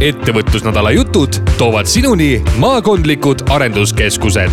[0.00, 4.50] ettevõtlusnädala jutud toovad sinuni maakondlikud arenduskeskused.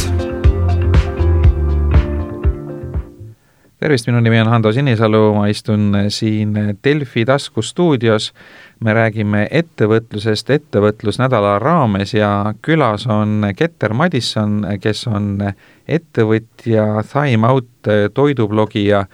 [3.80, 6.54] tervist, minu nimi on Hando Sinisalu, ma istun siin
[6.84, 8.34] Delfi taskustuudios.
[8.80, 15.54] me räägime ettevõtlusest ettevõtlusnädala raames ja külas on Keter Madisson, kes on
[15.88, 17.68] ettevõtja, Time Out
[18.14, 19.06] toidublogija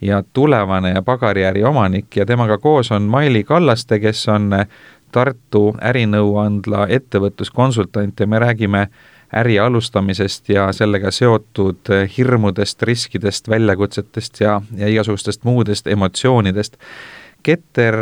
[0.00, 4.50] ja tulevane ja pagariäri omanik ja temaga koos on Maili Kallaste, kes on
[5.12, 8.84] Tartu ärinõuandla ettevõtluskonsultant ja me räägime
[9.36, 16.78] äri alustamisest ja sellega seotud hirmudest, riskidest, väljakutsetest ja, ja igasugustest muudest emotsioonidest.
[17.42, 17.96] Keter,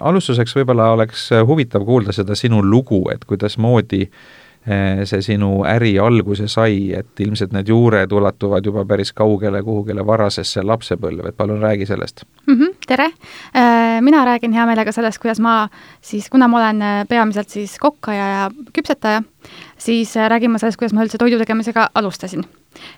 [0.00, 4.20] alustuseks võib-olla oleks huvitav kuulda seda sinu lugu, et kuidasmoodi äh,
[5.08, 10.62] see sinu äri alguse sai, et ilmselt need juured ulatuvad juba päris kaugele kuhugile varasesse
[10.66, 12.24] lapsepõlve, et palun räägi sellest.
[12.46, 12.54] Mm.
[12.54, 13.10] -hmm, tere,
[13.56, 15.68] äh, mina räägin hea meelega sellest, kuidas ma
[16.00, 19.22] siis, kuna ma olen äh, peamiselt siis kokkaja ja küpsetaja,
[19.78, 22.44] siis räägin ma sellest, kuidas ma üldse toidu tegemisega alustasin.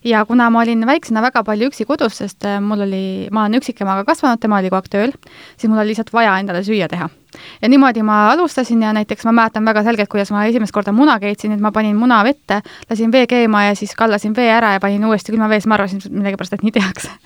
[0.05, 4.05] Ja kuna ma olin väiksena väga palju üksi kodus, sest mul oli, ma olen üksikemaga
[4.05, 5.12] kasvanud, tema oli kogu aeg tööl,
[5.57, 7.09] siis mul oli lihtsalt vaja endale süüa teha
[7.62, 11.19] ja niimoodi ma alustasin ja näiteks ma mäletan väga selgelt, kuidas ma esimest korda muna
[11.20, 14.81] keetsin, et ma panin muna vette, lasin vee keema ja siis kallasin vee ära ja
[14.81, 17.11] panin uuesti külma vees, ma arvasin millegipärast, et nii tehakse.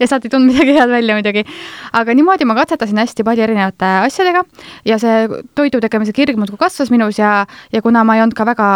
[0.00, 1.42] Ja sealt ei tulnud midagi head välja muidugi.
[1.92, 4.40] aga niimoodi ma katsetasin hästi palju erinevate asjadega
[4.88, 8.46] ja see toidu tegemise kirg muudkui kasvas minus ja, ja kuna ma ei olnud ka
[8.48, 8.68] väga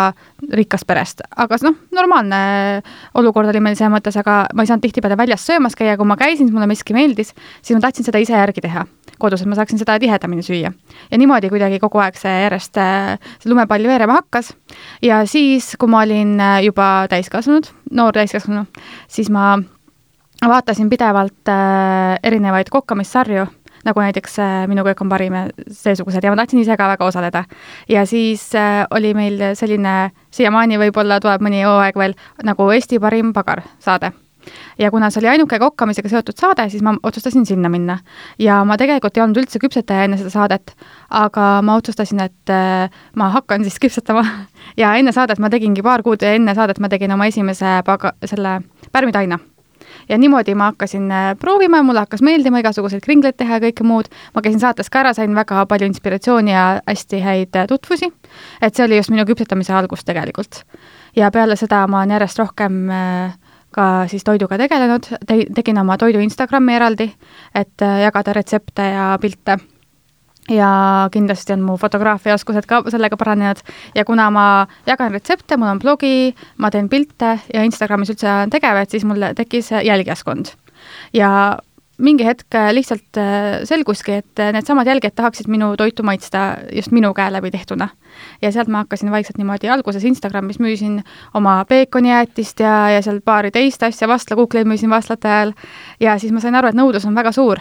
[0.61, 2.83] rikkast perest, aga noh, normaalne
[3.17, 6.21] olukord oli meil selles mõttes, aga ma ei saanud tihtipeale väljas söömas käia, kui ma
[6.21, 8.85] käisin, mulle miski meeldis, siis ma tahtsin seda ise järgi teha
[9.19, 10.73] kodus, et ma saaksin seda tihedamini süüa.
[11.11, 12.81] ja niimoodi kuidagi kogu aeg see järjest,
[13.43, 14.53] see lumepall veerema hakkas
[15.03, 18.67] ja siis, kui ma olin äh, juba täiskasvanud, noor täiskasvanu,
[19.09, 19.57] siis ma
[20.49, 23.47] vaatasin pidevalt äh, erinevaid kokkamissarju,
[23.85, 27.05] nagu näiteks äh, Minu köök on parim ja seesugused ja ma tahtsin ise ka väga
[27.05, 27.45] osaleda.
[27.89, 33.33] ja siis äh, oli meil selline, siiamaani võib-olla tuleb mõni hooaeg veel, nagu Eesti parim
[33.33, 34.13] pagar saade
[34.79, 37.99] ja kuna see oli ainuke kokkamisega seotud saade, siis ma otsustasin sinna minna.
[38.39, 40.77] ja ma tegelikult ei olnud üldse küpsetaja enne seda saadet,
[41.11, 44.25] aga ma otsustasin, et äh, ma hakkan siis küpsetama
[44.83, 48.61] ja enne saadet ma tegingi paar kuud enne saadet ma tegin oma esimese paga-, selle
[48.93, 49.39] pärmitaina
[50.09, 53.85] ja niimoodi ma hakkasin äh, proovima ja mulle hakkas meeldima igasuguseid kringleid teha ja kõike
[53.87, 54.11] muud.
[54.35, 58.13] ma käisin saates ka ära, sain väga palju inspiratsiooni ja hästi häid äh, tutvusi.
[58.63, 60.63] et see oli just minu küpsetamise algus tegelikult.
[61.17, 63.35] ja peale seda ma olen järjest rohkem äh,
[63.77, 67.11] ka siis toiduga tegelenud, te-, tegin oma toidu Instagrami eraldi,
[67.55, 69.59] et äh, jagada retsepte ja pilte.
[70.47, 73.59] ja kindlasti on mu fotograafiaoskused ka sellega paranenud
[73.99, 74.45] ja kuna ma
[74.87, 79.05] jagan retsepte, mul on blogi, ma teen pilte ja Instagramis üldse olen tegev, et siis
[79.05, 80.55] mul tekkis jälgijaskond.
[81.13, 81.59] ja
[81.99, 86.93] mingi hetk äh, lihtsalt äh, selguski, et äh, needsamad jälgijad tahaksid minu toitu maitsta just
[86.93, 87.89] minu käe läbi tehtuna.
[88.43, 91.03] ja sealt ma hakkasin vaikselt niimoodi, alguses Instagramis müüsin
[91.35, 95.53] oma peekonijäätist ja, ja seal paari teist asja, vastlakuukleid müüsin vastlate ajal
[96.01, 97.61] ja siis ma sain aru, et nõudlus on väga suur.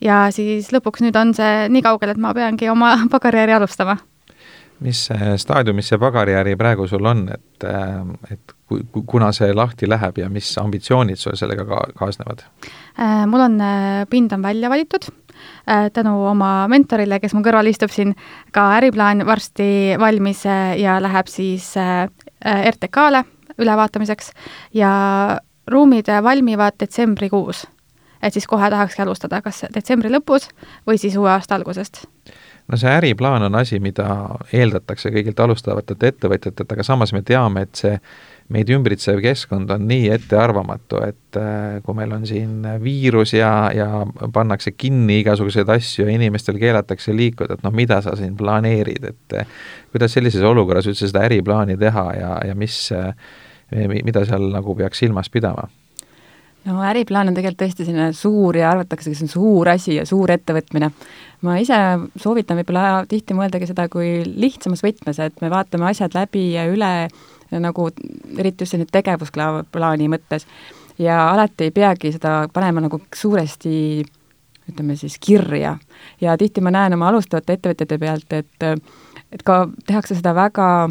[0.00, 3.96] ja siis lõpuks nüüd on see nii kaugel, et ma peangi oma pagariäri alustama
[4.80, 7.64] mis staadiumis see pagariäri praegu sul on, et,
[8.30, 8.56] et
[9.06, 12.44] kuna see lahti läheb ja mis ambitsioonid sul sellega ka kaasnevad?
[12.98, 15.04] Äh, mul on, äh, pind on välja valitud
[15.68, 18.14] äh, tänu oma mentorile, kes mu kõrval istub siin,
[18.56, 20.46] ka äriplaan varsti valmis
[20.80, 21.74] ja läheb siis
[22.46, 23.24] RTK-le
[23.60, 24.32] ülevaatamiseks
[24.74, 24.90] ja
[25.68, 27.66] ruumid valmivad detsembrikuus.
[28.22, 30.48] et siis kohe tahakski alustada, kas detsembri lõpus
[30.88, 32.06] või siis uue aasta algusest
[32.68, 37.74] no see äriplaan on asi, mida eeldatakse kõigilt alustavatelt ettevõtjatelt, aga samas me teame, et
[37.74, 37.98] see
[38.52, 44.04] meid ümbritsev keskkond on nii ettearvamatu, et äh, kui meil on siin viirus ja, ja
[44.34, 49.40] pannakse kinni igasuguseid asju ja inimestel keelatakse liikuda, et noh, mida sa siin planeerid, et
[49.40, 49.56] äh,
[49.94, 53.10] kuidas sellises olukorras üldse seda äriplaani teha ja, ja mis, äh,
[53.96, 55.66] mida seal nagu peaks silmas pidama?
[56.66, 60.32] no äriplaan on tegelikult tõesti selline suur ja arvatakse, see on suur asi ja suur
[60.34, 60.90] ettevõtmine.
[61.46, 61.78] ma ise
[62.18, 66.92] soovitan võib-olla tihti mõeldagi seda kui lihtsamas võtmes, et me vaatame asjad läbi ja üle
[67.52, 67.88] nagu
[68.38, 70.46] eriti just selline tegevusplaani mõttes.
[70.98, 74.04] ja alati ei peagi seda panema nagu suuresti
[74.70, 75.76] ütleme siis kirja.
[76.20, 78.64] ja tihti ma näen oma alustavate ettevõtjate pealt, et
[79.32, 80.88] et ka tehakse seda väga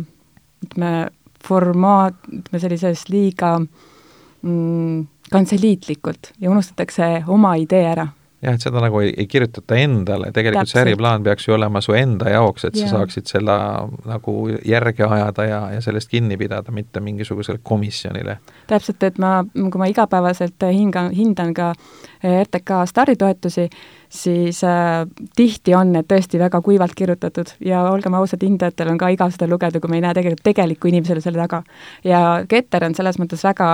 [0.66, 1.10] ütleme,
[1.46, 8.08] formaat, ütleme sellises liiga mm, kantseliitlikult ja unustatakse oma idee ära
[8.46, 10.78] jah, et seda nagu ei, ei kirjutata endale, tegelikult Täpselt.
[10.78, 12.86] see äriplaan peaks ju olema su enda jaoks, et ja.
[12.86, 13.56] sa saaksid selle
[14.06, 18.38] nagu järge ajada ja, ja sellest kinni pidada, mitte mingisugusele komisjonile.
[18.68, 21.74] täpselt, et ma, kui ma igapäevaselt hingan, hindan ka
[22.26, 23.70] RTK staritoetusi,
[24.10, 25.06] siis äh,
[25.36, 29.50] tihti on need tõesti väga kuivalt kirjutatud ja olgem ausad, hindajatel on ka igav seda
[29.52, 31.64] lugeda, kui me ei näe tegelikult tegelikku inimesele selle taga.
[32.04, 33.68] ja Keter on selles mõttes väga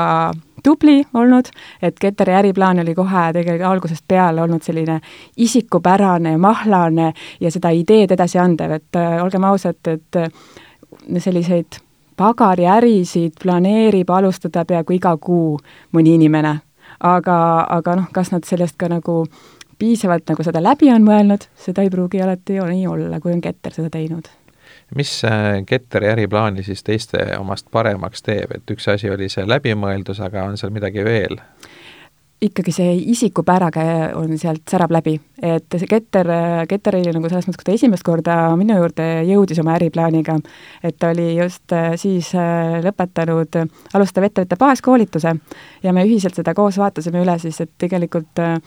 [0.63, 4.99] tubli olnud, et Keteri äriplaan oli kohe tegelikult algusest peale olnud selline
[5.37, 10.29] isikupärane, mahlane ja seda ideed edasi andev, et äh, olgem ausad, et äh,
[11.17, 11.79] selliseid
[12.17, 15.57] pagariärisid planeerib alustada peaaegu iga kuu
[15.95, 16.59] mõni inimene.
[16.99, 19.23] aga, aga noh, kas nad sellest ka nagu
[19.79, 23.73] piisavalt nagu seda läbi on mõelnud, seda ei pruugi alati nii olla, kui on Keter
[23.73, 24.29] seda teinud
[24.95, 25.21] mis
[25.65, 30.57] Ketteri äriplaani siis teiste omast paremaks teeb, et üks asi oli see läbimõeldus, aga on
[30.59, 31.39] seal midagi veel?
[32.41, 33.83] ikkagi see isikupäraga
[34.17, 35.13] on sealt, särab läbi,
[35.45, 36.27] et see Keter,
[36.69, 40.39] Keter oli nagu selles mõttes, kui ta esimest korda minu juurde jõudis oma äriplaaniga,
[40.83, 43.59] et ta oli just äh, siis äh, lõpetanud
[43.93, 45.35] alustav ettevõtte baaskoolituse
[45.83, 48.57] ja me ühiselt seda koos vaatasime üle siis, et tegelikult äh,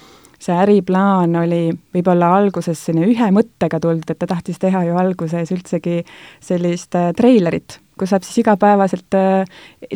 [0.43, 1.63] see äriplaan oli
[1.95, 6.03] võib-olla alguses selline ühe mõttega tulnud, et ta tahtis teha ju alguses üldsegi
[6.45, 9.45] sellist äh, treilerit, kus saab siis igapäevaselt äh,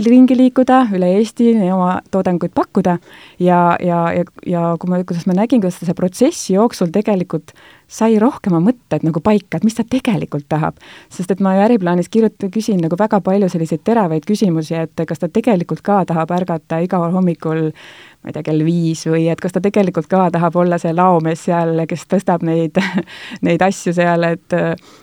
[0.07, 2.99] ringi liikuda üle Eesti, oma toodanguid pakkuda
[3.43, 7.55] ja, ja, ja, ja kui ma, kuidas ma nägin, kuidas ta see protsessi jooksul tegelikult
[7.89, 10.77] sai rohkem oma mõtted nagu paika, et mis ta tegelikult tahab.
[11.11, 15.19] sest et ma ju äriplaanis kirjutan, küsin nagu väga palju selliseid teravaid küsimusi, et kas
[15.19, 17.71] ta tegelikult ka tahab ärgata igal hommikul
[18.19, 21.45] ma ei tea, kell viis või et kas ta tegelikult ka tahab olla see laomees
[21.47, 22.81] seal, kes tõstab neid,
[23.47, 24.59] neid asju seal, et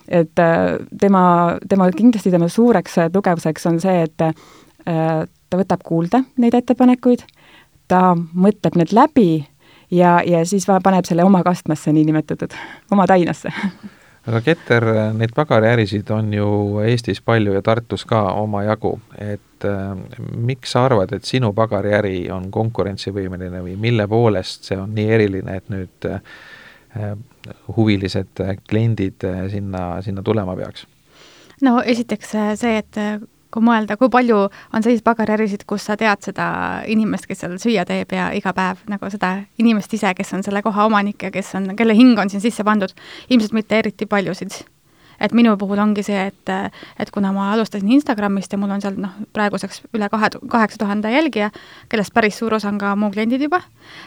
[0.07, 0.44] et
[1.01, 1.23] tema,
[1.69, 4.17] tema, kindlasti tema suureks tugevuseks on see, et
[4.85, 7.23] ta võtab kuulda neid ettepanekuid,
[7.88, 9.29] ta mõtleb need läbi
[9.91, 12.53] ja, ja siis paneb selle oma kastmesse niinimetatud,
[12.91, 13.53] oma tainasse
[14.25, 16.48] aga Keter, neid pagariärisid on ju
[16.86, 19.94] Eestis palju ja Tartus ka omajagu, et äh,
[20.36, 25.60] miks sa arvad, et sinu pagariäri on konkurentsivõimeline või mille poolest see on nii eriline,
[25.62, 27.13] et nüüd äh,
[27.77, 30.88] huvilised kliendid äh, sinna, sinna tulema peaks?
[31.62, 33.01] no esiteks äh, see, et
[33.56, 36.46] kui mõelda, kui palju on selliseid pagariärisid, kus sa tead seda
[36.92, 40.63] inimest, kes seal süüa teeb ja iga päev nagu seda inimest ise, kes on selle
[40.66, 42.92] koha omanik ja kes on, kelle hing on siin sisse pandud,
[43.30, 44.63] ilmselt mitte eriti paljusid.
[45.16, 46.50] et minu puhul ongi see, et,
[47.00, 51.12] et kuna ma alustasin Instagramist ja mul on seal noh, praeguseks üle kahe, kaheksa tuhande
[51.13, 51.54] jälgija,
[51.88, 53.62] kellest päris suur osa on ka mu kliendid juba,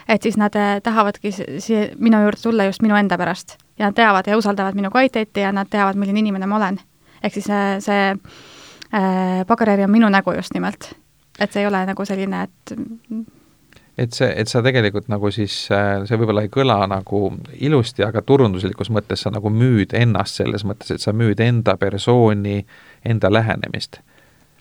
[0.05, 3.57] et siis nad eh, tahavadki siia minu juurde tulla just minu enda pärast.
[3.79, 6.79] ja nad teavad ja usaldavad minu kvaliteeti ja nad teavad, milline inimene ma olen.
[7.23, 8.58] ehk siis see, eh, see
[8.93, 10.93] äh, pagariäri on minu nägu just nimelt.
[11.39, 12.73] et see ei ole nagu selline, et
[13.99, 18.21] et see, et sa tegelikult nagu siis, äh, see võib-olla ei kõla nagu ilusti, aga
[18.21, 22.63] turunduslikus mõttes sa nagu müüd ennast selles mõttes, et sa müüd enda persooni,
[23.05, 23.99] enda lähenemist.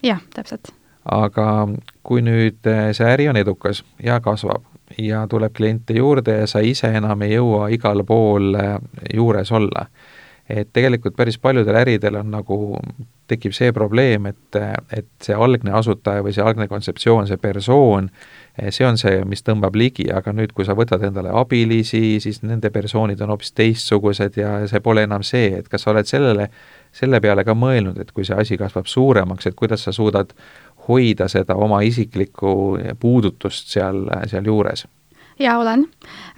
[0.03, 0.73] jah, täpselt.
[1.05, 1.69] aga
[2.03, 4.65] kui nüüd äh, see äri on edukas ja kasvab
[4.99, 8.57] ja tuleb kliente juurde ja sa ise enam ei jõua igal pool
[9.15, 9.87] juures olla,
[10.49, 12.59] et tegelikult päris paljudel äridel on nagu
[13.29, 14.59] tekib see probleem, et,
[14.97, 18.09] et see algne asutaja või see algne kontseptsioon, see persoon,
[18.73, 22.73] see on see, mis tõmbab ligi, aga nüüd, kui sa võtad endale abilisi, siis nende
[22.73, 26.49] persoonid on hoopis teistsugused ja see pole enam see, et kas sa oled sellele,
[26.97, 30.33] selle peale ka mõelnud, et kui see asi kasvab suuremaks, et kuidas sa suudad
[30.89, 32.55] hoida seda oma isiklikku
[33.01, 34.89] puudutust seal, sealjuures?
[35.39, 35.85] jaa, olen.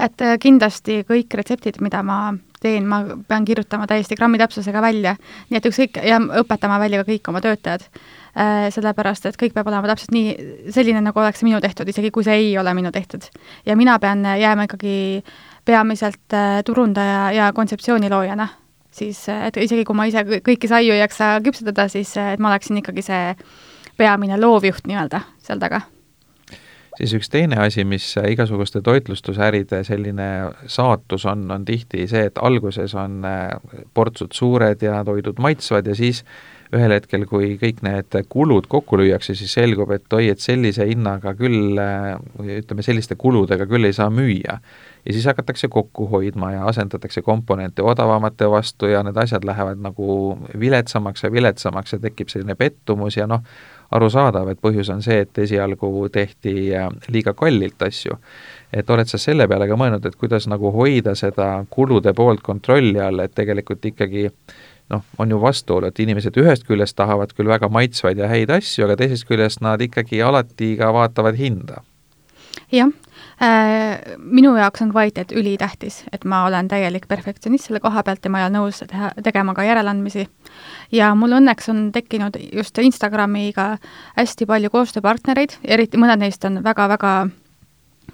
[0.03, 5.17] et kindlasti kõik retseptid, mida ma teen, ma pean kirjutama täiesti grammi täpsusega välja,
[5.51, 8.69] nii et ükskõik, ja õpetama välja ka kõik oma töötajad äh,.
[8.75, 10.35] sellepärast, et kõik peab olema täpselt nii,
[10.75, 13.25] selline, nagu oleks minu tehtud, isegi kui see ei ole minu tehtud.
[13.67, 14.97] ja mina pean jääma ikkagi
[15.65, 18.49] peamiselt äh, turundaja ja kontseptsiooni loojana,
[18.91, 22.83] siis et isegi kui ma ise kõiki saiu ei jaksa küpsetada, siis et ma oleksin
[22.83, 23.35] ikkagi see
[23.97, 25.83] peamine loovjuht nii-öelda seal taga
[26.99, 30.29] siis üks teine asi, mis igasuguste toitlustusäride selline
[30.71, 33.51] saatus on, on tihti see, et alguses on äh,
[33.95, 36.25] portsud suured ja toidud maitsvad ja siis
[36.71, 41.33] ühel hetkel, kui kõik need kulud kokku lüüakse, siis selgub, et oi, et sellise hinnaga
[41.39, 44.61] küll äh, või ütleme, selliste kuludega küll ei saa müüa.
[45.05, 50.39] ja siis hakatakse kokku hoidma ja asendatakse komponente odavamate vastu ja need asjad lähevad nagu
[50.61, 53.43] viletsamaks ja viletsamaks ja tekib selline pettumus ja noh,
[53.91, 58.19] arusaadav, et põhjus on see, et esialgu tehti äh, liiga kallilt asju.
[58.73, 63.01] et oled sa selle peale ka mõelnud, et kuidas nagu hoida seda kulude poolt kontrolli
[63.03, 64.29] all, et tegelikult ikkagi
[64.91, 68.87] noh, on ju vastuolu, et inimesed ühest küljest tahavad küll väga maitsvaid ja häid asju,
[68.87, 71.83] aga teisest küljest nad ikkagi alati ka vaatavad hinda
[72.71, 72.91] jah
[74.19, 78.43] minu jaoks on kvaliteet ülitähtis, et ma olen täielik perfektsionist selle koha pealt ja ma
[78.43, 80.27] ei ole nõus teha, tegema ka järeleandmisi.
[80.93, 83.79] ja mul õnneks on tekkinud just Instagramiga
[84.17, 87.15] hästi palju koostööpartnereid, eriti mõned neist on väga-väga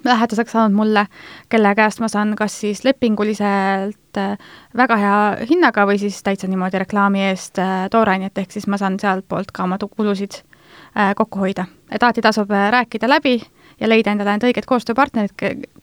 [0.05, 1.07] lähedaseks saanud mulle,
[1.49, 4.39] kelle käest ma saan kas siis lepinguliselt äh,
[4.77, 5.19] väga hea
[5.51, 9.65] hinnaga või siis täitsa niimoodi reklaami eest äh, toorainet, ehk siis ma saan sealtpoolt ka
[9.65, 11.67] oma kulusid äh, kokku hoida.
[11.91, 13.41] et alati tasub rääkida läbi
[13.81, 15.35] ja leida endale need õiged koostööpartnerid,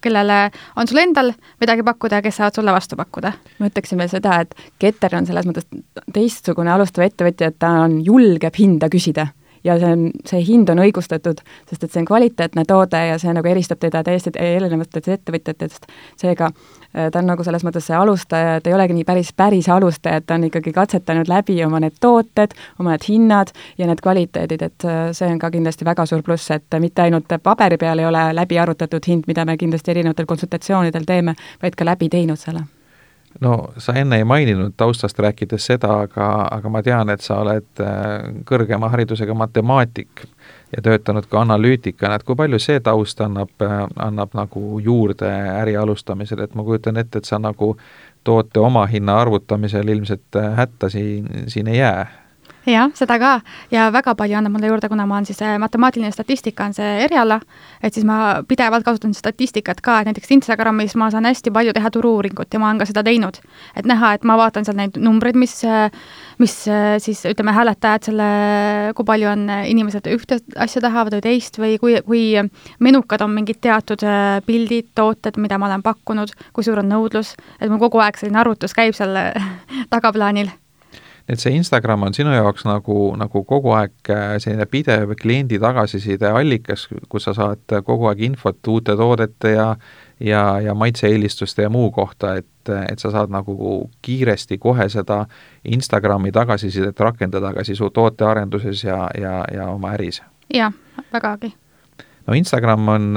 [0.02, 0.40] kellele
[0.80, 3.34] on sul endal midagi pakkuda ja kes saavad sulle vastu pakkuda.
[3.60, 5.68] ma ütleksin veel seda, et Keter on selles mõttes
[6.14, 9.30] teistsugune alustav ettevõtja, et ta on, julgeb hinda küsida
[9.64, 13.34] ja see on, see hind on õigustatud, sest et see on kvaliteetne toode ja see
[13.36, 15.88] nagu eristab teda täiesti erinevatest ettevõtjatest,
[16.20, 19.70] seega äh, ta on nagu selles mõttes see alustaja, ta ei olegi nii päris, päris
[19.72, 24.04] alustaja, et ta on ikkagi katsetanud läbi oma need tooted, oma need hinnad ja need
[24.04, 28.04] kvaliteedid, et äh, see on ka kindlasti väga suur pluss, et mitte ainult paberi peal
[28.04, 32.40] ei ole läbi arvutatud hind, mida me kindlasti erinevatel konsultatsioonidel teeme, vaid ka läbi teinud
[32.40, 32.68] selle
[33.42, 37.82] no sa enne ei maininud taustast rääkides seda, aga, aga ma tean, et sa oled
[37.82, 40.26] äh, kõrgema haridusega matemaatik
[40.76, 45.78] ja töötanud ka analüütikana, et kui palju see taust annab, äh, annab nagu juurde äri
[45.78, 47.76] alustamisel, et ma kujutan ette, et sa nagu
[48.24, 52.23] toote omahinna arvutamisel ilmselt äh, hätta siin, siin ei jää
[52.72, 53.34] jah, seda ka.
[53.72, 56.92] Ja väga palju annab mulle juurde, kuna ma olen siis äh, matemaatiline statistika on see
[57.06, 57.40] eriala,
[57.84, 61.92] et siis ma pidevalt kasutan statistikat ka, et näiteks Instagramis ma saan hästi palju teha
[61.94, 63.40] turu-uuringut ja ma olen ka seda teinud.
[63.76, 65.92] et näha, et ma vaatan seal neid numbreid, mis, äh,
[66.40, 68.30] mis äh, siis ütleme, hääletajad selle,
[68.96, 72.24] kui palju on inimesed ühte asja tahavad või teist või kui, kui
[72.80, 74.04] menukad on mingid teatud
[74.46, 78.40] pildid, tooted, mida ma olen pakkunud, kui suur on nõudlus, et mul kogu aeg selline
[78.40, 79.18] arvutus käib seal
[79.94, 80.52] tagaplaanil
[81.30, 86.32] et see Instagram on sinu jaoks nagu, nagu kogu aeg äh, selline pidev kliendi tagasiside
[86.32, 89.70] allikas, kus sa saad kogu aeg infot uute toodete ja
[90.24, 95.26] ja, ja maitse-eelistuste ja muu kohta, et, et sa saad nagu kiiresti kohe seda
[95.66, 100.22] Instagrami tagasisidet rakendada ka siis tootearenduses ja, ja, ja oma äris.
[100.54, 100.74] jah,
[101.14, 101.54] vägagi
[102.28, 103.08] no Instagram on,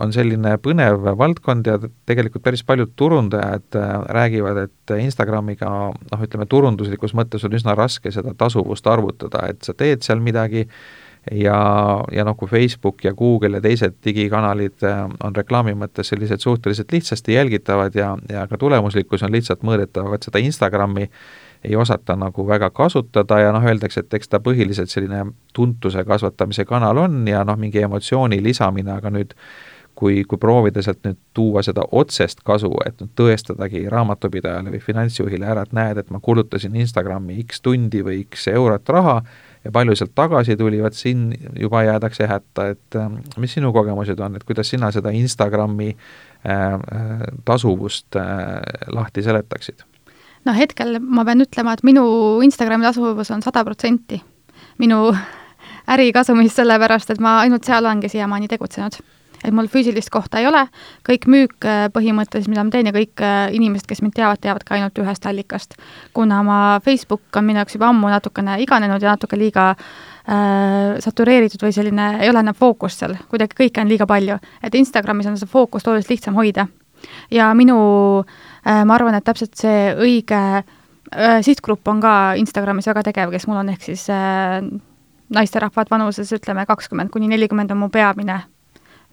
[0.00, 6.48] on selline põnev valdkond ja tegelikult päris paljud turundajad äh, räägivad, et Instagramiga noh, ütleme
[6.50, 10.66] turunduslikus mõttes on üsna raske seda tasuvust arvutada, et sa teed seal midagi
[11.32, 11.58] ja,
[12.12, 16.92] ja noh, kui Facebook ja Google ja teised digikanalid äh, on reklaami mõttes sellised suhteliselt
[16.92, 21.10] lihtsasti jälgitavad ja, ja ka tulemuslikkus on lihtsalt mõõdetav, et seda Instagrami
[21.66, 26.64] ei osata nagu väga kasutada ja noh, öeldakse, et eks ta põhiliselt selline tuntuse kasvatamise
[26.64, 29.34] kanal on ja noh, mingi emotsiooni lisamine, aga nüüd
[29.96, 35.48] kui, kui proovida sealt nüüd tuua seda otsest kasu, et nüüd tõestadagi raamatupidajale või finantsjuhile
[35.48, 39.16] ära, et näed, et ma kulutasin Instagrami X tundi või X eurot raha
[39.64, 44.20] ja palju sealt tagasi tuli, vot siin juba jäädakse hätta, et äh, mis sinu kogemused
[44.20, 48.60] on, et kuidas sina seda Instagrami äh, äh tasuvust äh,
[48.92, 49.86] lahti seletaksid?
[50.46, 52.06] No hetkel ma pean ütlema, et minu
[52.46, 54.20] Instagrami tasuvus on sada protsenti
[54.82, 55.10] minu
[55.94, 58.98] ärikasumist, sellepärast et ma ainult seal olengi siiamaani tegutsenud.
[59.44, 60.62] et mul füüsilist kohta ei ole,
[61.06, 64.64] kõik müük äh, põhimõtteliselt, mida ma teen ja kõik äh, inimesed, kes mind teavad, teavad
[64.66, 65.76] ka ainult ühest allikast.
[66.14, 71.62] kuna ma, Facebook on minu jaoks juba ammu natukene iganenud ja natuke liiga äh, satureeritud
[71.62, 74.40] või selline, ei ole enam fookust seal, kuidagi kõike on liiga palju.
[74.62, 76.66] et Instagramis on seda fookust oluliselt lihtsam hoida.
[77.30, 77.78] ja minu
[78.24, 83.46] Äh, ma arvan, et täpselt see õige äh, sihtgrupp on ka Instagramis väga tegev, kes
[83.46, 84.58] mul on, ehk siis äh,
[85.34, 88.40] naisterahvad vanuses ütleme kakskümmend kuni nelikümmend on mu peamine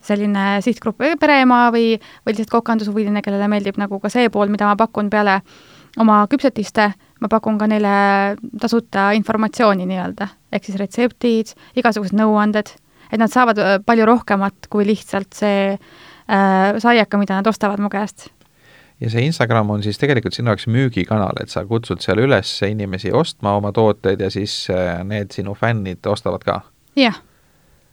[0.03, 1.93] selline sihtgrupp, pereema või,
[2.25, 5.38] või lihtsalt kokandushuviline, kellele meeldib nagu ka see pool, mida ma pakun peale
[6.01, 6.89] oma küpsetiste,
[7.24, 7.93] ma pakun ka neile
[8.60, 12.74] tasuta informatsiooni nii-öelda, ehk siis retseptid, igasugused nõuanded,
[13.13, 18.27] et nad saavad palju rohkemat kui lihtsalt see äh, saiaka, mida nad ostavad mu käest
[19.03, 23.12] ja see Instagram on siis tegelikult sinu jaoks müügikanal, et sa kutsud seal üles inimesi
[23.15, 26.62] ostma oma tooteid ja siis äh, need sinu fännid ostavad ka?
[27.00, 27.17] jah,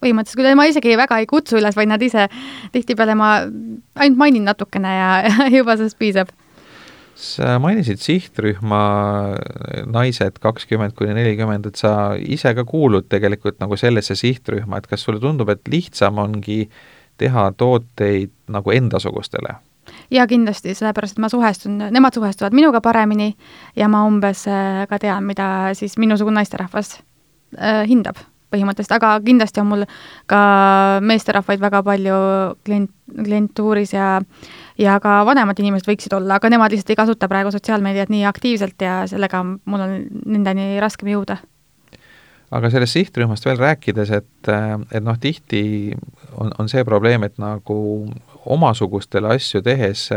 [0.05, 2.29] põhimõtteliselt, kui ma isegi väga ei kutsu üles, vaid nad ise,
[2.75, 6.31] tihtipeale ma ainult mainin natukene ja, ja juba sellest piisab.
[7.21, 8.83] sa mainisid sihtrühma
[9.91, 15.05] naised kakskümmend kuni nelikümmend, et sa ise ka kuulud tegelikult nagu sellesse sihtrühma, et kas
[15.05, 16.63] sulle tundub, et lihtsam ongi
[17.21, 19.59] teha tooteid nagu endasugustele
[20.11, 23.33] jaa, kindlasti, sellepärast et ma suhestun, nemad suhestuvad minuga paremini
[23.77, 26.99] ja ma umbes äh, ka tean, mida siis minusugune naisterahvas
[27.59, 28.21] äh, hindab
[28.51, 29.85] põhimõtteliselt, aga kindlasti on mul
[30.31, 30.41] ka
[31.07, 32.17] meesterahvaid väga palju
[32.67, 34.17] klient, klientuuris ja
[34.81, 38.83] ja ka vanemad inimesed võiksid olla, aga nemad lihtsalt ei kasuta praegu sotsiaalmeediat nii aktiivselt
[38.83, 41.39] ja sellega mul on nendeni raskem jõuda.
[42.51, 45.63] Aga sellest sihtrühmast veel rääkides, et, et noh, tihti
[46.35, 47.77] on, on see probleem, et nagu
[48.47, 50.09] omasugustele asju tehes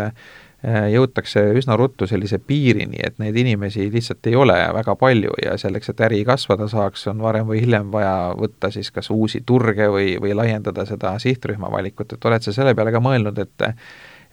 [0.63, 5.91] jõutakse üsna ruttu sellise piirini, et neid inimesi lihtsalt ei ole väga palju ja selleks,
[5.91, 10.15] et äri kasvada saaks, on varem või hiljem vaja võtta siis kas uusi turge või,
[10.23, 13.67] või laiendada seda sihtrühma valikut, et oled sa selle peale ka mõelnud, et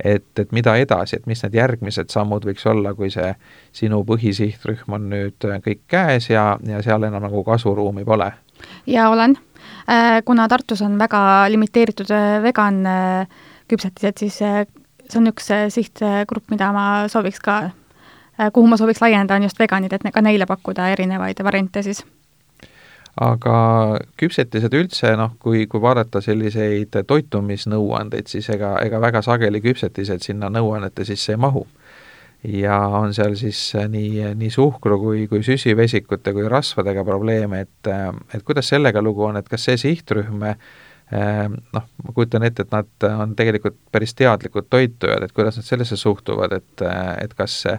[0.05, 3.33] et, et mida edasi, et mis need järgmised sammud võiks olla, kui see
[3.77, 8.31] sinu põhisihtrühm on nüüd kõik käes ja, ja seal enam nagu kasvuruumi pole?
[8.87, 9.37] jaa, olen.
[9.91, 11.21] Äh, kuna Tartus on väga
[11.53, 17.61] limiteeritud äh, vegan äh, küpsetised, siis see on üks sihtgrupp, mida ma sooviks ka,
[18.53, 22.05] kuhu ma sooviks laiendada, on just veganid, et ka neile pakkuda erinevaid variante siis
[23.19, 23.55] aga
[24.21, 30.51] küpsetised üldse, noh, kui, kui vaadata selliseid toitumisnõuandeid, siis ega, ega väga sageli küpsetised sinna
[30.53, 31.67] nõuannete sisse ei mahu.
[32.41, 37.91] ja on seal siis nii, nii suhkru kui, kui süsivesikute kui rasvadega probleeme, et,
[38.35, 40.47] et kuidas sellega lugu on, et kas see sihtrühm
[41.11, 45.99] noh, ma kujutan ette, et nad on tegelikult päris teadlikud toitujad, et kuidas nad sellesse
[45.99, 46.85] suhtuvad, et,
[47.25, 47.79] et kas see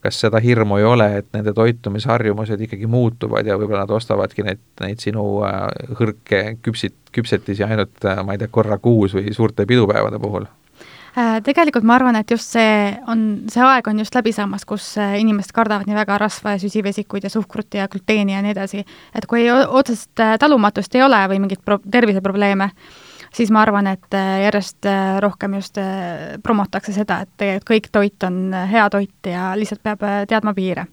[0.00, 4.62] kas seda hirmu ei ole, et nende toitumisharjumused ikkagi muutuvad ja võib-olla nad ostavadki neid,
[4.80, 5.58] neid sinu äh,
[5.98, 10.48] hõrke küpsit, küpsetisi ainult, äh, ma ei tea, korra kuus või suurte pidupäevade puhul?
[11.10, 14.92] Äh, tegelikult ma arvan, et just see on, see aeg on just läbi saamas, kus
[14.96, 18.84] inimesed kardavad nii väga rasva ja süsivesikuid ja suhkrut ja gluteeni ja nii edasi.
[19.14, 22.70] et kui otsest talumatust ei ole või mingeid pro-, terviseprobleeme,
[23.34, 27.90] siis ma arvan, et äh, järjest äh, rohkem just äh, promotakse seda, et tegelikult kõik
[27.92, 30.86] toit on hea toit ja lihtsalt peab teadma piire.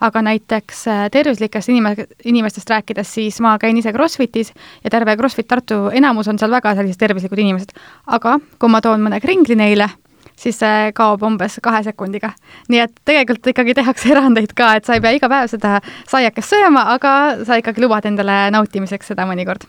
[0.00, 4.52] aga näiteks tervislikest inime-, inimestest rääkides, siis ma käin ise Crossfitis
[4.84, 7.72] ja terve Crossfit Tartu enamus on seal väga sellised tervislikud inimesed.
[8.06, 9.88] aga kui ma toon mõne kringli neile,
[10.36, 12.32] siis see kaob umbes kahe sekundiga.
[12.68, 16.56] nii et tegelikult ikkagi tehakse erandeid ka, et sa ei pea iga päev seda saiakest
[16.56, 19.68] sööma, aga sa ikkagi lubad endale nautimiseks seda mõnikord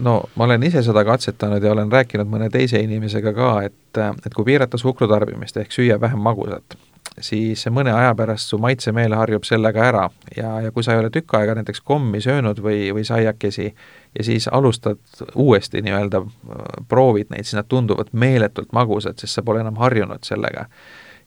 [0.00, 4.34] no ma olen ise seda katsetanud ja olen rääkinud mõne teise inimesega ka, et, et
[4.34, 6.76] kui piirata suhkru tarbimist ehk süüa vähem magusat,
[7.20, 10.04] siis mõne aja pärast su maitsemeel harjub sellega ära.
[10.36, 13.68] Ja, ja kui sa ei ole tükk aega näiteks kommi söönud või, või saiakesi
[14.18, 15.00] ja siis alustad
[15.34, 16.24] uuesti nii-öelda,
[16.88, 20.68] proovid neid, siis nad tunduvad meeletult magusad, sest sa pole enam harjunud sellega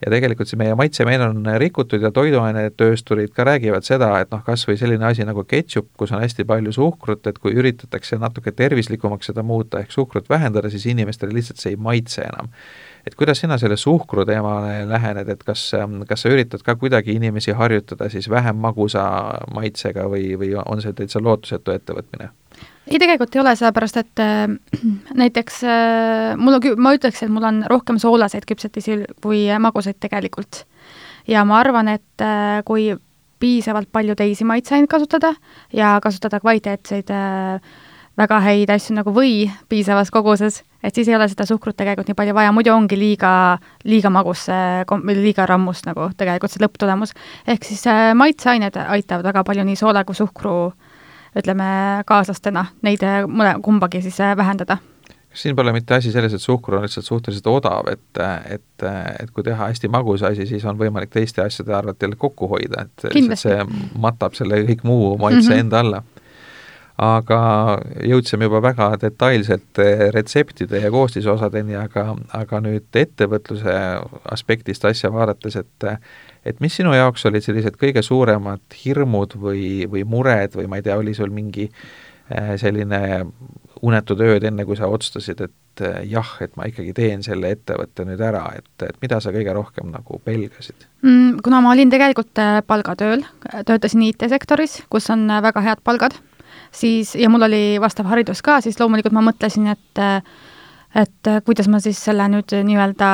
[0.04, 4.66] ja tegelikult see meie maitsemeel on rikutud ja toiduainetöösturid ka räägivad seda, et noh, kas
[4.68, 9.32] või selline asi nagu ketšup, kus on hästi palju suhkrut, et kui üritatakse natuke tervislikumaks
[9.32, 12.52] seda muuta, ehk suhkrut vähendada, siis inimestele lihtsalt see ei maitse enam.
[13.08, 15.66] et kuidas sina selle suhkru teemale lähened, et kas,
[16.08, 19.04] kas sa üritad ka kuidagi inimesi harjutada siis vähem magusa
[19.54, 22.30] maitsega või, või on see täitsa lootusetu ettevõtmine?
[22.88, 24.48] Ei, tegelikult ei ole, sellepärast et äh,
[25.22, 30.66] näiteks äh, mul on, ma ütleks, et mul on rohkem soolaseid küpsetisi kui magusaid tegelikult.
[31.28, 32.92] ja ma arvan, et äh, kui
[33.40, 35.34] piisavalt palju teisi maitseaineid kasutada
[35.74, 37.74] ja kasutada kvaliteetseid äh,
[38.18, 42.18] väga häid asju nagu või piisavas koguses, et siis ei ole seda suhkrut tegelikult nii
[42.20, 43.58] palju vaja, muidu ongi liiga,
[43.90, 44.46] liiga magus
[44.92, 47.16] või liiga rammus nagu tegelikult see lõpptulemus.
[47.48, 50.93] ehk siis äh, maitseained aitavad väga palju nii soola kui suhkru äh,
[51.36, 51.68] ütleme,
[52.06, 54.78] kaaslastena neid mõle, kumbagi siis äh, vähendada
[55.34, 58.22] siin pole mitte asi selles, et suhkur on lihtsalt suhteliselt odav, et,
[58.54, 58.86] et,
[59.20, 62.86] et kui teha hästi magus asi, siis on võimalik teiste asjade arvelt jälle kokku hoida,
[62.86, 63.58] et see
[64.00, 65.60] matab selle kõik muu maitse mm -hmm.
[65.66, 66.04] enda alla.
[66.98, 67.40] aga
[68.06, 69.80] jõudsime juba väga detailselt
[70.14, 73.74] retseptide ja koostisosadeni, aga, aga nüüd ettevõtluse
[74.32, 75.88] aspektist asja vaadates, et
[76.46, 80.86] et mis sinu jaoks olid sellised kõige suuremad hirmud või, või mured või ma ei
[80.86, 83.02] tea, oli sul mingi äh, selline
[83.84, 88.06] unetud ööd, enne kui sa otsustasid, et äh, jah, et ma ikkagi teen selle ettevõtte
[88.08, 91.42] nüüd ära, et, et mida sa kõige rohkem nagu pelgasid mm,?
[91.44, 93.26] Kuna ma olin tegelikult äh, palgatööl,
[93.68, 96.18] töötasin IT-sektoris, kus on väga head palgad,
[96.76, 100.04] siis, ja mul oli vastav haridus ka, siis loomulikult ma mõtlesin, et
[100.96, 103.10] et äh, kuidas ma siis selle nüüd nii-öelda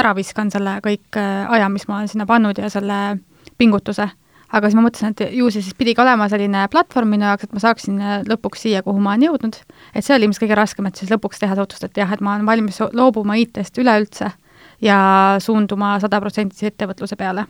[0.00, 3.20] ära viskan, selle kõik äh, aja, mis ma olen sinna pannud ja selle
[3.60, 4.08] pingutuse.
[4.50, 7.52] aga siis ma mõtlesin, et ju see siis pidigi olema selline platvorm minu jaoks, et
[7.54, 9.60] ma saaksin äh, lõpuks siia, kuhu ma olen jõudnud.
[9.94, 12.20] et see oli ilmselt kõige raskem, et siis lõpuks teha see otsus, et jah, et
[12.24, 14.32] ma olen valmis loobuma IT-st üleüldse
[14.80, 15.00] ja
[15.40, 17.46] suunduma sada protsenti ettevõtluse peale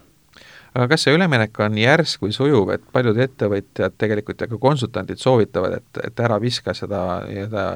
[0.74, 5.20] aga kas see üleminek on järsk või sujuv, et paljud ettevõtjad tegelikult ja ka konsultandid
[5.22, 7.66] soovitavad, et, et ära viska seda nii-öelda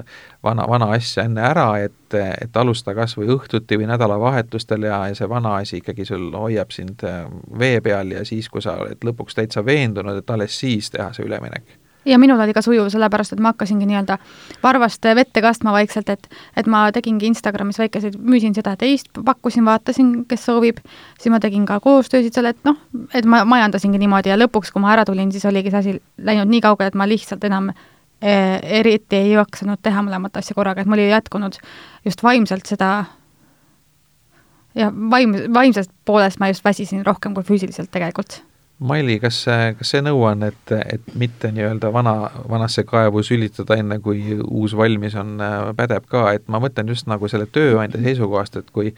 [0.45, 5.19] vana, vana asja enne ära, et, et alusta kas või õhtuti või nädalavahetustel ja, ja
[5.19, 7.25] see vana asi ikkagi sul hoiab sind äh,
[7.59, 11.27] vee peal ja siis, kui sa oled lõpuks täitsa veendunud, et alles siis teha see
[11.27, 14.19] üleminek ja minul oli ka sujuv, sellepärast et ma hakkasingi nii-öelda
[14.63, 20.13] varvast vette kastma vaikselt, et et ma tegingi Instagramis väikeseid, müüsin seda teist, pakkusin, vaatasin,
[20.29, 20.79] kes soovib,
[21.19, 22.79] siis ma tegin ka koostöösid seal, et noh,
[23.15, 26.51] et ma majandasingi niimoodi ja lõpuks, kui ma ära tulin, siis oligi see asi läinud
[26.53, 30.91] nii kaugele, et ma lihtsalt enam eh, eriti ei jaksanud teha mõlemat asja korraga, et
[30.91, 31.61] mul ei jätkunud
[32.05, 32.95] just vaimselt seda
[34.75, 38.43] ja vaim, vaimsest poolest ma just väsisin rohkem kui füüsiliselt tegelikult
[38.79, 42.15] Maili, kas see, kas see nõuanne, et, et mitte nii-öelda vana,
[42.51, 45.39] vanasse kaevu sülitada, enne kui uus valmis on,
[45.79, 48.91] pädeb ka, et ma mõtlen just nagu selle tööandja seisukohast, et kui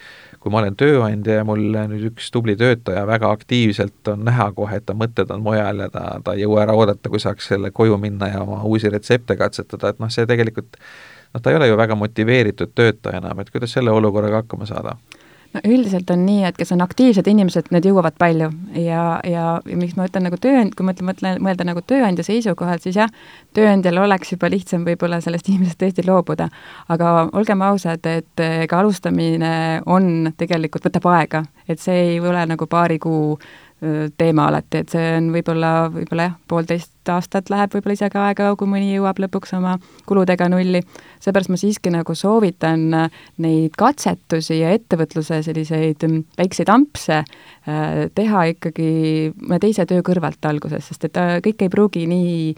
[0.47, 4.77] kui ma olen tööandja ja mul nüüd üks tubli töötaja väga aktiivselt on näha kohe,
[4.79, 7.73] et ta mõtted on mujal ja ta, ta ei jõua ära oodata, kui saaks selle
[7.75, 11.67] koju minna ja oma uusi retsepte katsetada, et noh, see tegelikult noh, ta ei ole
[11.67, 14.95] ju väga motiveeritud töötaja enam, et kuidas selle olukorraga hakkama saada?
[15.57, 19.79] No üldiselt on nii, et kes on aktiivsed inimesed, need jõuavad palju ja, ja, ja
[19.79, 23.13] miks ma ütlen nagu tööand-, kui mõtlen, mõtlen, mõelda nagu tööandja seisukohalt, siis jah,
[23.57, 26.49] tööandjal oleks juba lihtsam võib-olla sellest inimesest tõesti loobuda.
[26.93, 32.69] aga olgem ausad, et ega alustamine on, tegelikult võtab aega, et see ei ole nagu
[32.71, 33.39] paari kuu
[34.17, 38.71] teema alati, et see on võib-olla, võib-olla jah, poolteist aastat läheb võib-olla isegi aega, kui
[38.71, 39.75] mõni jõuab lõpuks oma
[40.09, 40.81] kuludega nulli.
[41.21, 42.87] seepärast ma siiski nagu soovitan
[43.45, 46.09] neid katsetusi ja ettevõtluse selliseid
[46.39, 47.21] väikseid ampse
[48.17, 48.91] teha ikkagi
[49.43, 52.55] mõne teise töö kõrvalt alguses, sest et kõik ei pruugi nii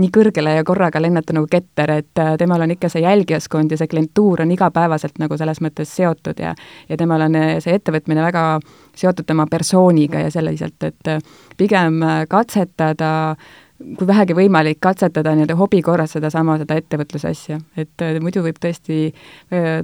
[0.00, 3.78] nii kõrgele ja korraga lennata nagu Keter, et äh, temal on ikka see jälgijaskond ja
[3.78, 6.54] see klientuur on igapäevaselt nagu selles mõttes seotud ja
[6.88, 8.44] ja temal on äh, see ettevõtmine väga
[8.96, 11.20] seotud tema persooniga ja selliselt, et äh,
[11.56, 13.12] pigem katsetada
[13.98, 17.58] kui vähegi võimalik, katsetada nii-öelda hobi korras sedasama, seda ettevõtluse asja.
[17.76, 19.10] et muidu võib tõesti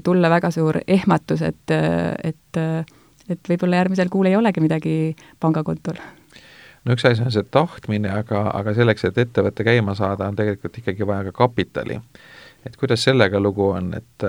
[0.06, 1.74] tulla väga suur ehmatus, et,
[2.24, 2.62] et
[3.30, 4.94] et võib-olla järgmisel kuul ei olegi midagi
[5.42, 5.98] pangakontol
[6.84, 10.80] no üks asi on see tahtmine, aga, aga selleks, et ettevõte käima saada, on tegelikult
[10.82, 12.00] ikkagi vaja ka kapitali.
[12.66, 14.24] et kuidas sellega lugu on, et,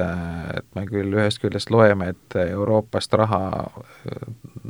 [0.55, 3.41] et me küll ühest küljest loeme, et Euroopast raha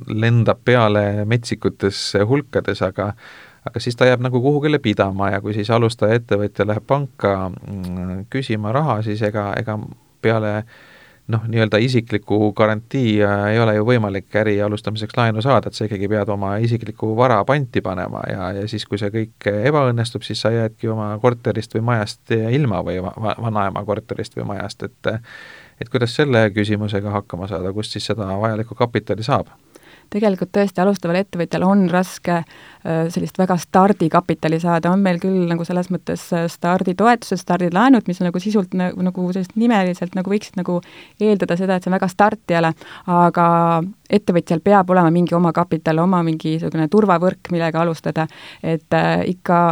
[0.07, 3.13] lendab peale metsikutes hulkades, aga
[3.61, 8.23] aga siis ta jääb nagu kuhugile pidama ja kui siis alustaja ettevõtja läheb panka mm,
[8.33, 9.77] küsima raha, siis ega, ega
[10.21, 10.79] peale äh,
[11.27, 16.09] noh, nii-öelda isikliku garantii ei ole ju võimalik äri alustamiseks laenu saada, et sa ikkagi
[16.11, 20.51] pead oma isikliku vara panti panema ja, ja siis, kui see kõik ebaõnnestub, siis sa
[20.53, 25.13] jäädki oma korterist või majast ilma või va vanaema korterist või majast, et
[25.81, 29.49] et kuidas selle küsimusega hakkama saada, kust siis seda vajalikku kapitali saab?
[30.11, 35.65] Tegelikult tõesti alustaval ettevõtjal on raske äh, sellist väga stardikapitali saada, on meil küll nagu
[35.67, 40.59] selles mõttes äh, starditoetused, stardilaenud, mis on nagu sisult nagu, nagu sellist nimeliselt nagu võiksid
[40.59, 40.79] nagu
[41.21, 42.73] eeldada seda, et see on väga startijale,
[43.07, 43.47] aga
[44.11, 48.27] ettevõtjal peab olema mingi oma kapital, oma mingisugune turvavõrk, millega alustada,
[48.63, 49.63] et äh, ikka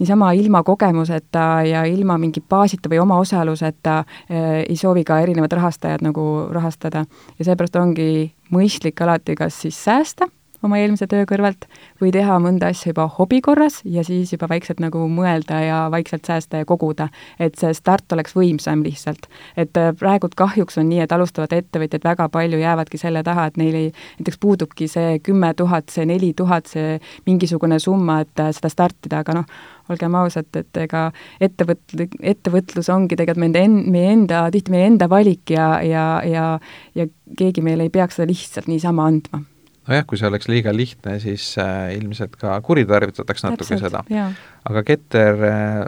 [0.00, 6.02] niisama ilma kogemuseta ja ilma mingi baasita või omaosaluseta äh, ei soovi ka erinevad rahastajad
[6.02, 7.04] nagu rahastada.
[7.38, 10.28] ja seepärast ongi mõistlik alati kas siis säästa
[10.62, 11.66] oma eelmise töö kõrvalt
[12.00, 16.28] või teha mõnda asja juba hobi korras ja siis juba vaikselt nagu mõelda ja vaikselt
[16.28, 17.08] säästa ja koguda.
[17.38, 19.28] et see start oleks võimsam lihtsalt.
[19.56, 23.56] et äh, praegult kahjuks on nii, et alustavad ettevõtjad väga palju jäävadki selle taha, et
[23.56, 28.52] neil ei, näiteks puudubki see kümme tuhat, see neli tuhat, see mingisugune summa, et äh,
[28.56, 31.10] seda startida, aga noh, olgem ausad, et ega
[31.42, 36.58] ettevõt-, ettevõtlus ongi tegelikult meie enda, meie enda, tihti meie enda valik ja, ja, ja
[36.94, 37.06] ja
[37.38, 39.42] keegi meile ei peaks seda lihtsalt niisama andma
[39.88, 44.28] nojah, kui see oleks liiga lihtne, siis äh, ilmselt ka kuritarvitataks natuke Täpselt, seda.
[44.68, 45.86] aga Keter äh,,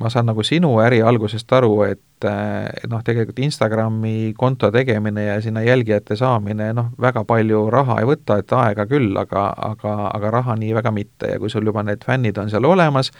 [0.00, 5.36] ma saan nagu sinu äri algusest aru, et äh, noh, tegelikult Instagrami konto tegemine ja
[5.44, 10.34] sinna jälgijate saamine noh, väga palju raha ei võta, et aega küll, aga, aga, aga
[10.40, 13.12] raha nii väga mitte ja kui sul juba need fännid on seal olemas,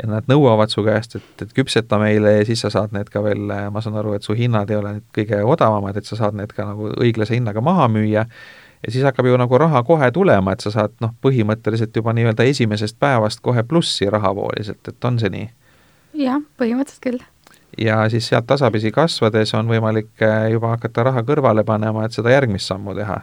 [0.00, 3.20] ja nad nõuavad su käest, et, et küpseta meile ja siis sa saad need ka
[3.24, 6.38] veel, ma saan aru, et su hinnad ei ole nüüd kõige odavamad, et sa saad
[6.38, 8.24] need ka nagu õiglase hinnaga maha müüa,
[8.86, 12.46] ja siis hakkab ju nagu raha kohe tulema, et sa saad noh, põhimõtteliselt juba nii-öelda
[12.48, 15.50] esimesest päevast kohe plussi rahavooliselt, et on see nii?
[16.24, 17.20] jah, põhimõtteliselt küll.
[17.78, 22.32] ja siis sealt tasapisi kasvades on võimalik äh, juba hakata raha kõrvale panema, et seda
[22.32, 23.20] järgmist sammu teha.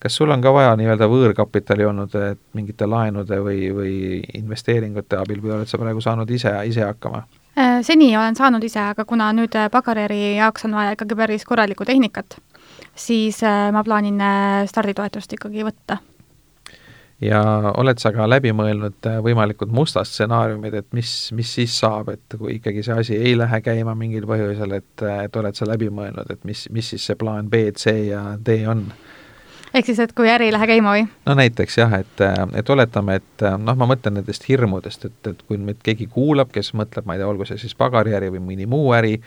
[0.00, 3.94] kas sul on ka vaja nii-öelda võõrkapitali olnud, et mingite laenude või, või
[4.34, 7.26] investeeringute abil või oled sa praegu saanud ise, ise hakkama?
[7.58, 11.44] Äh, seni olen saanud ise, aga kuna nüüd äh, pagariäri jaoks on vaja ikkagi päris
[11.44, 12.38] korralikku tehnikat,
[12.94, 15.98] siis äh, ma plaanin äh, starditoetust ikkagi võtta.
[17.20, 17.40] ja
[17.76, 22.38] oled sa ka läbi mõelnud äh, võimalikud mustad stsenaariumid, et mis, mis siis saab, et
[22.38, 26.32] kui ikkagi see asi ei lähe käima mingil põhjusel, et, et oled sa läbi mõelnud,
[26.32, 28.86] et mis, mis siis see plaan B, C ja D on?
[29.74, 31.06] ehk siis, et kui äri ei lähe käima või?
[31.28, 32.24] no näiteks jah, et,
[32.58, 36.72] et oletame, et noh, ma mõtlen nendest hirmudest, et, et kui meid keegi kuulab, kes
[36.78, 39.18] mõtleb, ma ei tea, olgu see siis pagariäri või mõni muu äri,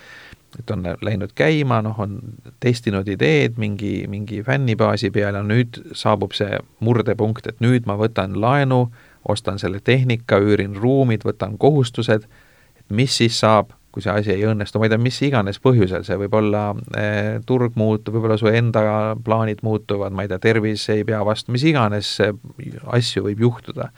[0.59, 2.17] et on läinud käima, noh, on
[2.63, 8.37] testinud ideed mingi, mingi fännibaasi peal ja nüüd saabub see murdepunkt, et nüüd ma võtan
[8.41, 8.85] laenu,
[9.29, 12.27] ostan selle tehnika, üürin ruumid, võtan kohustused,
[12.79, 16.03] et mis siis saab, kui see asi ei õnnestu, ma ei tea, mis iganes põhjusel,
[16.05, 16.63] see võib olla
[16.97, 18.83] eh,, turg muutub, võib-olla su enda
[19.23, 23.91] plaanid muutuvad, ma ei tea, tervis ei pea vastu, mis iganes asju võib juhtuda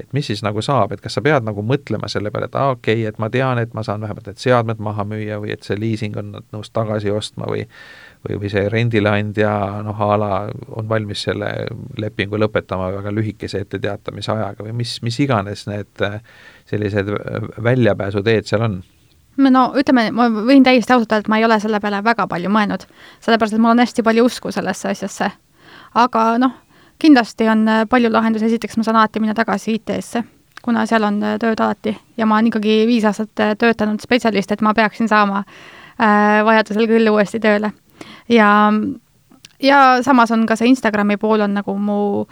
[0.00, 2.74] et mis siis nagu saab, et kas sa pead nagu mõtlema selle peale, et aa,
[2.74, 5.66] okei okay,, et ma tean, et ma saan vähemalt need seadmed maha müüa või et
[5.66, 7.66] see liising on nõus tagasi ostma või
[8.24, 9.52] või, või see rendileandja
[9.84, 10.32] noh, a la
[10.78, 11.50] on valmis selle
[12.00, 16.04] lepingu lõpetama väga lühikese etteteatamise ajaga või mis, mis iganes need
[16.70, 17.12] sellised
[17.62, 18.82] väljapääsuteed seal on
[19.36, 22.50] no ütleme, ma võin täiesti ausalt öelda, et ma ei ole selle peale väga palju
[22.52, 22.86] mõelnud,
[23.24, 25.30] sellepärast et mul on hästi palju usku sellesse asjasse.
[25.94, 26.54] aga noh,
[26.98, 30.24] kindlasti on äh, palju lahendusi, esiteks ma saan alati minna tagasi IT-sse,
[30.62, 31.94] kuna seal on äh, tööd alati.
[32.16, 35.44] Ja ma olen ikkagi viis aastat äh, töötanud spetsialist, et ma peaksin saama
[35.94, 37.68] vajadusel küll uuesti tööle.
[38.28, 38.72] ja,
[39.62, 42.24] ja samas on ka see Instagrami pool on nagu mu,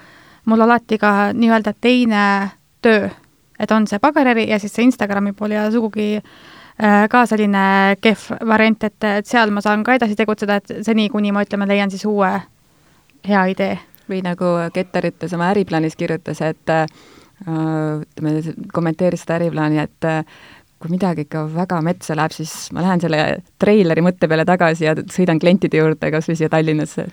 [0.51, 2.25] mul alati ka nii-öelda teine
[2.83, 3.07] töö,
[3.61, 6.17] et on see pagariäri ja siis see Instagrami pool ja sugugi
[7.11, 7.63] ka selline
[8.03, 11.69] kehv variant, et, et seal ma saan ka edasi tegutseda, et seni, kuni ma ütleme,
[11.71, 12.33] leian siis uue
[13.29, 16.87] hea idee või nagu Keter ütles oma äriplaanis, kirjutas, et äh,
[17.43, 20.25] ütleme, kommenteeris seda äriplaani, et äh,
[20.83, 23.21] kui midagi ikka väga metsa läheb, siis ma lähen selle
[23.63, 27.07] treileri mõtte peale tagasi ja sõidan klientide juurde kas või siia Tallinnasse.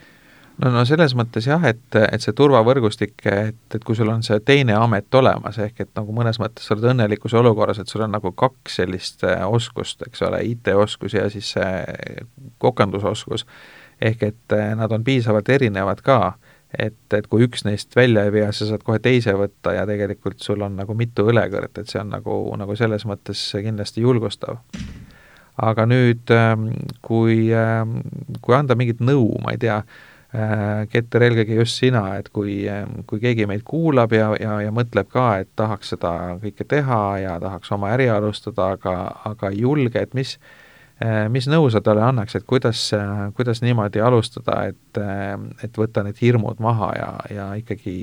[0.58, 4.40] no, no selles mõttes jah, et, et see turvavõrgustik, et, et kui sul on see
[4.46, 8.16] teine amet olemas, ehk et nagu mõnes mõttes sa oled õnnelikus olukorras, et sul on
[8.18, 11.74] nagu kaks sellist äh, oskust, eks ole, IT-oskus ja siis see
[12.58, 13.46] kokandusoskus,
[14.02, 16.20] ehk et nad on piisavalt erinevad ka
[16.78, 20.44] et, et kui üks neist välja ei vea, sa saad kohe teise võtta ja tegelikult
[20.44, 24.62] sul on nagu mitu õlekõrt, et see on nagu, nagu selles mõttes kindlasti julgustav.
[25.60, 26.70] aga nüüd, ähm,
[27.04, 28.00] kui, ähm,
[28.42, 29.82] kui anda mingit nõu, ma ei tea,
[30.32, 34.72] äh, Keter, eelkõige just sina, et kui, ähm, kui keegi meid kuulab ja, ja, ja
[34.72, 39.66] mõtleb ka, et tahaks seda kõike teha ja tahaks oma äri alustada, aga, aga ei
[39.66, 40.38] julge, et mis,
[41.32, 46.04] mis nõu sa talle annaks, et kuidas, äh, kuidas niimoodi alustada, et, äh, et võtta
[46.04, 47.96] need hirmud maha ja, ja ikkagi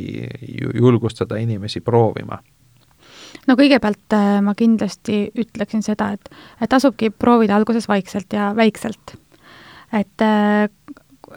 [0.75, 2.41] julgustada inimesi proovima?
[3.47, 6.31] no kõigepealt ma kindlasti ütleksin seda, et,
[6.61, 9.17] et tasubki proovida alguses vaikselt ja väikselt.
[9.93, 10.25] et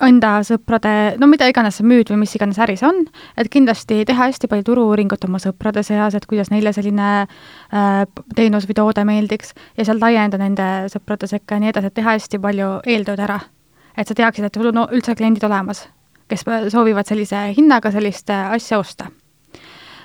[0.05, 3.03] enda sõprade, no mida iganes sa müüd või mis iganes äri see on,
[3.39, 8.01] et kindlasti teha hästi palju turu-uuringut oma sõprade seas, et kuidas neile selline äh,
[8.35, 12.15] teenus või toode meeldiks ja seal laieneda nende sõprade sekka ja nii edasi, et teha
[12.17, 13.39] hästi palju eeltööd ära.
[13.97, 15.87] et sa teaksid, et sul on üldse kliendid olemas,
[16.27, 19.09] kes soovivad sellise hinnaga sellist äh, asja osta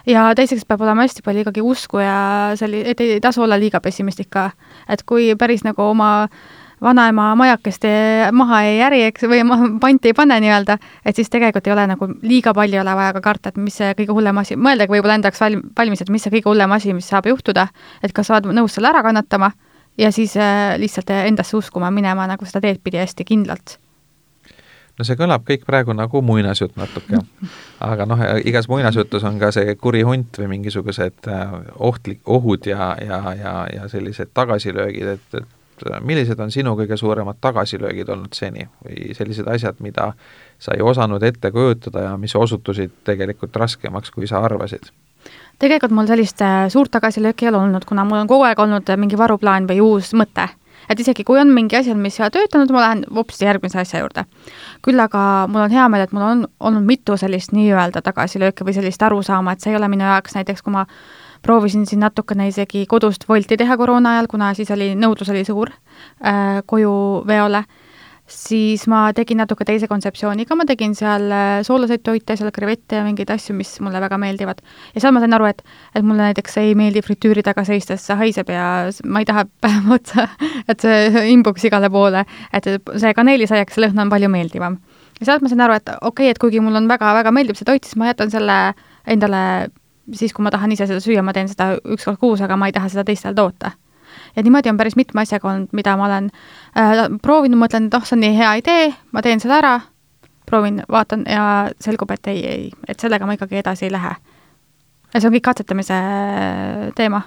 [0.07, 3.80] ja teiseks peab olema hästi palju ikkagi usku ja selli-, et ei tasu olla liiga
[3.80, 4.50] pessimistlik ka.
[4.88, 7.86] et kui päris nagu oma äh, vanaema majakest
[8.32, 9.42] maha ei järi, eks, või
[9.80, 13.12] panti ei pane nii-öelda, et siis tegelikult ei ole nagu liiga palju ei ole vaja
[13.16, 16.12] ka karta, et mis see kõige hullem asi, mõeldagi võib-olla enda jaoks valm-, valmis, et
[16.12, 17.68] mis see kõige hullem asi, mis saab juhtuda,
[18.02, 19.52] et kas sa oled nõus selle ära kannatama
[19.98, 23.78] ja siis äh, lihtsalt endasse uskuma minema nagu seda teed pidi hästi kindlalt.
[24.94, 27.18] No see kõlab kõik praegu nagu muinasjutt natuke,
[27.90, 32.94] aga noh, igas muinasjutus on ka see kuri hunt või mingisugused äh, ohtlik, ohud ja,
[33.02, 35.53] ja, ja, ja sellised tagasilöögid, et, et
[36.00, 40.12] millised on sinu kõige suuremad tagasilöögid olnud seni või sellised asjad, mida
[40.58, 44.92] sa ei osanud ette kujutada ja mis osutusid tegelikult raskemaks, kui sa arvasid?
[45.58, 48.90] tegelikult mul sellist äh, suurt tagasilööki ei ole olnud, kuna mul on kogu aeg olnud
[48.90, 50.48] äh, mingi varuplaan või uus mõte.
[50.90, 54.00] et isegi kui on mingi asi, mis ei ole töötanud, ma lähen vopsti järgmise asja
[54.00, 54.24] juurde.
[54.82, 58.74] küll aga mul on hea meel, et mul on olnud mitu sellist nii-öelda tagasilööki või
[58.76, 60.87] sellist arusaama, et see ei ole minu jaoks näiteks, kui ma
[61.44, 65.72] proovisin siin natukene isegi kodust Wolti teha koroona ajal, kuna siis oli, nõudlus oli suur
[65.72, 66.94] äh, koju
[67.28, 67.64] veole,
[68.30, 73.04] siis ma tegin natuke teise kontseptsiooniga, ma tegin seal äh, soolaseid toite, seal krevette ja
[73.04, 74.64] mingeid asju, mis mulle väga meeldivad.
[74.94, 75.61] ja seal ma sain aru, et,
[75.94, 78.66] et mulle näiteks ei meeldi fritüüri taga seistes, see haiseb ja
[79.04, 80.28] ma ei taha päeva otsa,
[80.68, 82.24] et see imbuks igale poole,
[82.57, 84.80] et see kaneelisaiaks lõhn on palju meeldivam.
[85.20, 87.68] ja sealt ma sain aru, et okei okay,, et kuigi mul on väga-väga meeldib see
[87.68, 88.61] toit, siis ma jätan selle
[89.04, 89.44] endale
[90.12, 92.68] siis, kui ma tahan ise seda süüa, ma teen seda üks kord kuus, aga ma
[92.68, 93.72] ei taha seda teistel toota.
[94.36, 96.30] ja niimoodi on päris mitme asjaga olnud, mida ma olen
[96.78, 99.74] äh, proovinud, mõtlen, et oh, see on nii hea idee, ma teen seda ära,
[100.46, 104.16] proovin, vaatan ja selgub, et ei, ei, et sellega ma ikkagi edasi ei lähe.
[105.14, 105.98] ja see on kõik katsetamise
[106.98, 107.22] teema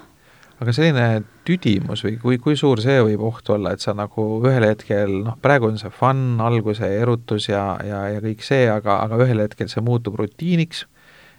[0.57, 1.05] aga selline
[1.45, 5.37] tüdimus või kui, kui suur see võib oht olla, et sa nagu ühel hetkel, noh,
[5.41, 9.69] praegu on see fun, alguse erutus ja, ja, ja kõik see, aga, aga ühel hetkel
[9.71, 10.85] see muutub rutiiniks,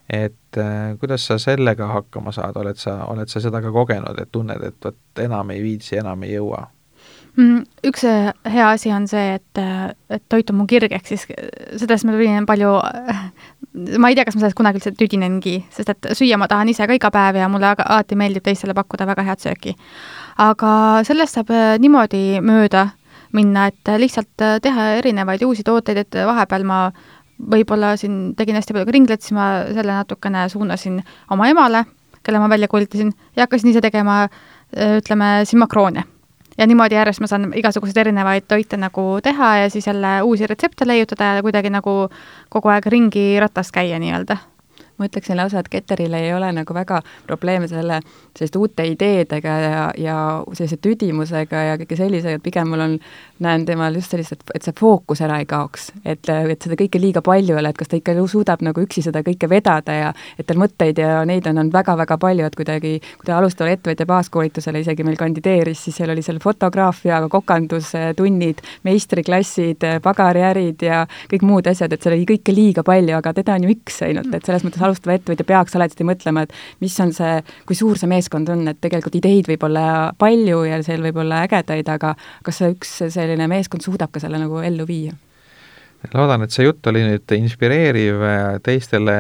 [0.08, 4.32] et äh, kuidas sa sellega hakkama saad, oled sa, oled sa seda ka kogenud, et
[4.32, 6.66] tunned, et vot enam ei viitsi, enam ei jõua?
[7.38, 11.06] Mm, üks äh, hea asi on see, et, äh, et toit on mu kirg, ehk
[11.06, 12.72] siis sellest ma tulin palju
[14.02, 16.88] ma ei tea, kas ma sellest kunagi üldse tüdinengi, sest et süüa ma tahan ise
[16.88, 19.76] ka iga päev ja mulle alati meeldib teistele pakkuda väga head sööki.
[20.42, 20.72] aga
[21.06, 22.88] sellest saab äh, niimoodi mööda
[23.36, 26.80] minna, et lihtsalt äh, teha erinevaid uusi tooteid, et vahepeal ma
[27.38, 31.84] võib-olla siin tegin hästi palju kringlet, siis ma selle natukene suunasin oma emale,
[32.22, 34.24] kelle ma välja koolitasin, ja hakkasin ise tegema
[34.98, 36.04] ütleme, siin makroone
[36.58, 40.86] ja niimoodi järjest ma saan igasuguseid erinevaid toite nagu teha ja siis jälle uusi retsepte
[40.86, 42.08] leiutada ja kuidagi nagu
[42.50, 44.36] kogu aeg ringi ratast käia nii-öelda
[44.98, 48.00] ma ütleksin lausa, et Ketteril ei ole nagu väga probleeme selle,
[48.36, 50.18] selliste uute ideedega ja, ja
[50.52, 52.96] sellise tüdimusega ja kõige sellisega, et pigem mul on,
[53.44, 55.92] näen temal just sellist, et, et see fookus ära ei kaoks.
[56.04, 59.02] et, et seda kõike liiga palju ei ole, et kas ta ikka suudab nagu üksi
[59.04, 62.94] seda kõike vedada ja et tal mõtteid ja neid on, on väga-väga palju, et kuidagi,
[63.20, 69.86] kui ta alustaval ettevõtja baaskoolitusele isegi meil kandideeris, siis seal oli seal fotograafia, kokandustunnid, meistriklassid,
[70.02, 73.74] pagariärid ja kõik muud asjad, et seal oli kõike liiga palju, aga teda on ju
[73.76, 77.78] üks ainult, et selles mõttes alustav ettevõtja peaks alati mõtlema, et mis on see, kui
[77.78, 79.86] suur see meeskond on, et tegelikult ideid võib olla
[80.18, 82.14] palju ja seal võib olla ägedaid, aga
[82.46, 85.16] kas see üks selline meeskond suudab ka selle nagu ellu viia?
[86.14, 88.22] loodan, et see jutt oli nüüd inspireeriv
[88.64, 89.16] teistele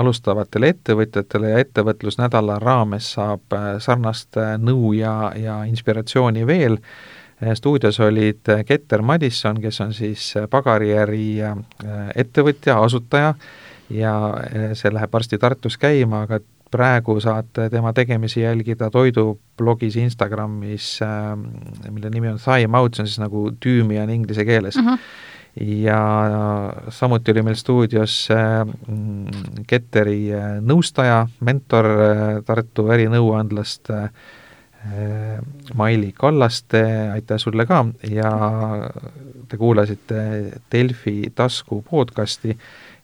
[0.00, 6.78] alustavatele ettevõtjatele ja ettevõtlusnädala raames saab sarnast nõu ja, ja inspiratsiooni veel.
[7.54, 11.42] stuudios olid Keter Madisson, kes on siis pagariäri
[12.16, 13.34] ettevõtja, asutaja
[13.90, 14.14] ja
[14.50, 16.40] eh, see läheb varsti Tartus käima, aga
[16.74, 21.46] praegu saate tema tegemisi jälgida toidublogis Instagramis, ähm,
[21.90, 24.88] mille nimi on Thigh Mouth, see on siis nagu tüümian inglise keeles mm.
[24.88, 24.98] -hmm
[25.54, 25.98] ja
[26.88, 28.66] samuti oli meil stuudios äh,
[29.66, 31.86] Ketteri äh, nõustaja, mentor
[32.44, 33.92] Tartu ärinõuandlast
[35.74, 38.32] Maili Kallaste, aitäh sulle ka ja
[39.48, 40.24] te kuulasite
[40.72, 42.58] Delfi tasku podcasti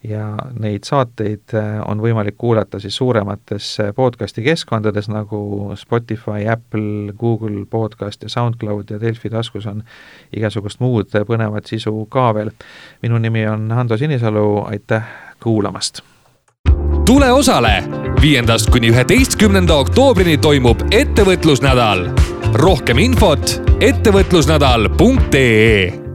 [0.04, 7.12] ja neid saateid äh, on võimalik kuulata siis suuremates äh, podcasti keskkondades nagu Spotify, Apple,
[7.18, 9.82] Google Podcast ja SoundCloud ja Delfi taskus on
[10.36, 12.50] igasugust muud põnevat sisu ka veel.
[13.02, 15.02] minu nimi on Hando Sinisalu, aitäh
[15.42, 16.00] kuulamast!
[17.06, 17.82] tule osale!
[18.20, 22.08] viiendast kuni üheteistkümnenda oktoobrini toimub ettevõtlusnädal.
[22.54, 26.09] rohkem infot ettevõtlusnädal.ee